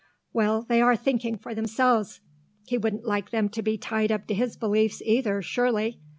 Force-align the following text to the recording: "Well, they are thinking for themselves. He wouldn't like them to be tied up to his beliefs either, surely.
"Well, 0.33 0.63
they 0.63 0.81
are 0.81 0.95
thinking 0.95 1.37
for 1.37 1.53
themselves. 1.53 2.21
He 2.65 2.75
wouldn't 2.75 3.05
like 3.05 3.29
them 3.29 3.49
to 3.49 3.61
be 3.61 3.77
tied 3.77 4.11
up 4.11 4.25
to 4.29 4.33
his 4.33 4.57
beliefs 4.57 4.99
either, 5.05 5.43
surely. 5.43 6.01